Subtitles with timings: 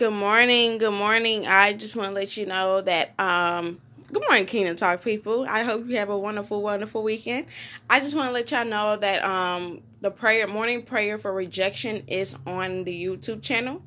[0.00, 0.80] Good morning.
[0.80, 1.46] Good morning.
[1.46, 3.80] I just want to let you know that um
[4.12, 5.46] good morning Kingdom Talk people.
[5.48, 7.46] I hope you have a wonderful wonderful weekend.
[7.90, 12.04] I just want to let y'all know that um the prayer morning prayer for rejection
[12.08, 13.84] is on the YouTube channel.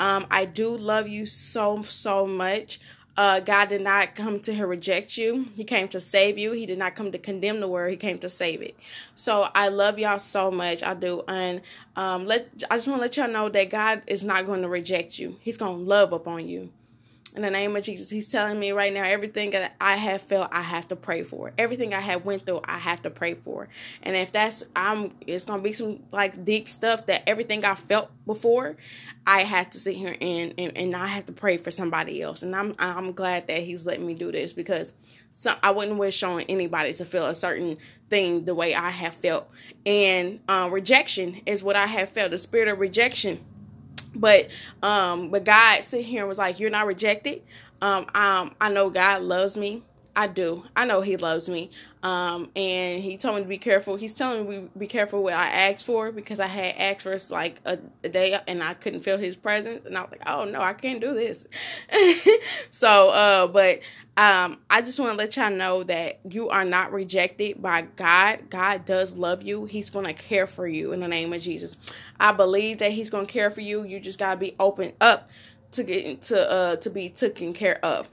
[0.00, 2.80] Um I do love you so so much.
[3.16, 5.46] Uh, God did not come to reject you.
[5.56, 6.52] He came to save you.
[6.52, 7.90] He did not come to condemn the world.
[7.90, 8.76] He came to save it.
[9.14, 10.82] So I love y'all so much.
[10.82, 11.22] I do.
[11.26, 11.62] And
[11.96, 14.68] um, let I just want to let y'all know that God is not going to
[14.68, 15.36] reject you.
[15.40, 16.70] He's going to love upon you
[17.36, 18.08] in the name of Jesus.
[18.08, 21.52] He's telling me right now everything that I have felt, I have to pray for.
[21.58, 23.68] Everything I have went through, I have to pray for.
[24.02, 28.10] And if that's I'm it's gonna be some like deep stuff that everything I felt
[28.26, 28.76] before,
[29.26, 32.42] I have to sit here and, and, and I have to pray for somebody else.
[32.42, 34.94] And I'm I'm glad that he's letting me do this because
[35.30, 37.76] some I wouldn't wish on anybody to feel a certain
[38.08, 39.50] thing the way I have felt.
[39.84, 42.30] And uh, rejection is what I have felt.
[42.30, 43.44] The spirit of rejection
[44.20, 44.50] but
[44.82, 47.42] um but god sit here and was like you're not rejected.
[47.82, 49.82] Um um i know god loves me
[50.16, 51.70] i do i know he loves me
[52.02, 55.48] um and he told me to be careful he's telling me be careful what i
[55.48, 59.18] asked for because i had asked for like a, a day and i couldn't feel
[59.18, 61.46] his presence and i was like oh no i can't do this
[62.70, 63.80] so uh but
[64.18, 68.48] um, I just want to let y'all know that you are not rejected by God.
[68.48, 69.66] God does love you.
[69.66, 71.76] He's going to care for you in the name of Jesus.
[72.18, 73.84] I believe that He's going to care for you.
[73.84, 75.28] You just got to be open up
[75.72, 78.08] to get to uh to be taken care of.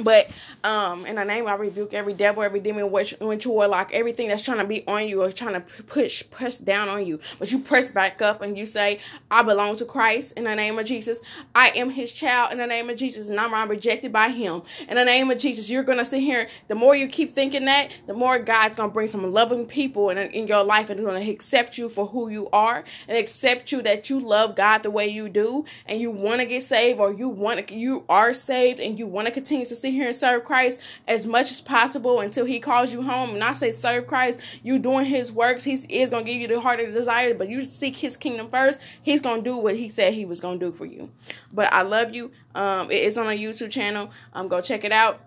[0.00, 0.30] But
[0.64, 4.42] um, in the name, I rebuke every devil, every demon, witch, witch warlock, everything that's
[4.42, 7.20] trying to be on you or trying to push, press down on you.
[7.38, 10.78] But you press back up and you say, I belong to Christ in the name
[10.78, 11.20] of Jesus.
[11.54, 14.62] I am his child in the name of Jesus, and I'm not rejected by him.
[14.88, 16.48] In the name of Jesus, you're to sit here.
[16.68, 20.18] The more you keep thinking that, the more God's to bring some loving people in,
[20.18, 24.10] in your life and to accept you for who you are and accept you that
[24.10, 27.28] you love God the way you do and you want to get saved or you
[27.28, 30.80] want you are saved and you want to continue to sit here and serve Christ
[31.06, 33.30] as much as possible until He calls you home.
[33.30, 35.62] And I say serve Christ, you doing His works.
[35.62, 38.48] He is gonna give you the heart of the desire, but you seek His kingdom
[38.50, 38.80] first.
[39.02, 41.10] He's gonna do what He said He was gonna do for you.
[41.52, 42.32] But I love you.
[42.54, 44.10] Um, it is on a YouTube channel.
[44.32, 45.20] Um, go check it out.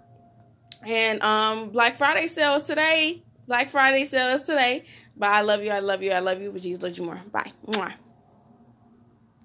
[0.86, 3.24] And um, Black Friday sales today.
[3.48, 4.84] Black Friday sales today.
[5.16, 5.72] But I love you.
[5.72, 6.12] I love you.
[6.12, 6.52] I love you.
[6.52, 7.20] But Jesus loves you more.
[7.32, 7.52] Bye.
[7.66, 7.94] Mwah.